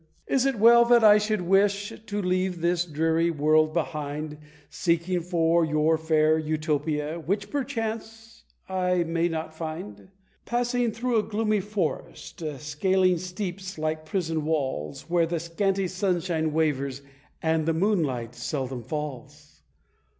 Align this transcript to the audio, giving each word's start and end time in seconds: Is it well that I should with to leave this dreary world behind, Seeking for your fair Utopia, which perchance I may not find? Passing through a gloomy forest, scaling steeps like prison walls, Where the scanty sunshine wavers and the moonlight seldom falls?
Is 0.25 0.47
it 0.47 0.55
well 0.57 0.83
that 0.85 1.03
I 1.03 1.19
should 1.19 1.41
with 1.41 2.01
to 2.07 2.21
leave 2.23 2.59
this 2.59 2.85
dreary 2.85 3.29
world 3.29 3.71
behind, 3.71 4.39
Seeking 4.67 5.19
for 5.21 5.63
your 5.63 5.95
fair 5.95 6.39
Utopia, 6.39 7.19
which 7.19 7.51
perchance 7.51 8.43
I 8.67 9.03
may 9.03 9.29
not 9.29 9.53
find? 9.53 10.09
Passing 10.45 10.91
through 10.91 11.17
a 11.19 11.29
gloomy 11.29 11.59
forest, 11.59 12.41
scaling 12.57 13.19
steeps 13.19 13.77
like 13.77 14.03
prison 14.03 14.43
walls, 14.43 15.07
Where 15.07 15.27
the 15.27 15.39
scanty 15.39 15.87
sunshine 15.87 16.51
wavers 16.51 17.03
and 17.43 17.67
the 17.67 17.71
moonlight 17.73 18.33
seldom 18.33 18.81
falls? 18.81 19.61